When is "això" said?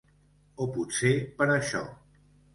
1.59-1.85